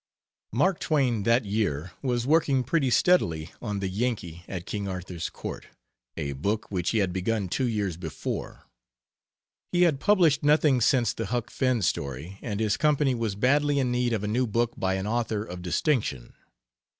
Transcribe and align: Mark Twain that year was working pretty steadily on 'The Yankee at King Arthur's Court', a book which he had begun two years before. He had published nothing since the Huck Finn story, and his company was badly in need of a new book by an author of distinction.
Mark 0.51 0.79
Twain 0.79 1.21
that 1.25 1.45
year 1.45 1.91
was 2.01 2.25
working 2.25 2.63
pretty 2.63 2.89
steadily 2.89 3.51
on 3.61 3.77
'The 3.77 3.87
Yankee 3.89 4.43
at 4.47 4.65
King 4.65 4.87
Arthur's 4.87 5.29
Court', 5.29 5.67
a 6.17 6.33
book 6.33 6.71
which 6.71 6.89
he 6.89 6.97
had 6.97 7.13
begun 7.13 7.47
two 7.47 7.67
years 7.67 7.97
before. 7.97 8.63
He 9.71 9.83
had 9.83 9.99
published 9.99 10.41
nothing 10.41 10.81
since 10.81 11.13
the 11.13 11.27
Huck 11.27 11.51
Finn 11.51 11.83
story, 11.83 12.39
and 12.41 12.59
his 12.59 12.77
company 12.77 13.13
was 13.13 13.35
badly 13.35 13.77
in 13.77 13.91
need 13.91 14.11
of 14.11 14.23
a 14.23 14.27
new 14.27 14.47
book 14.47 14.73
by 14.75 14.95
an 14.95 15.05
author 15.05 15.43
of 15.43 15.61
distinction. 15.61 16.33